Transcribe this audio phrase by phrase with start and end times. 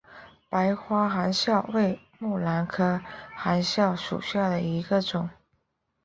[0.49, 2.99] 白花含笑为木兰科
[3.35, 5.29] 含笑属下的一个种。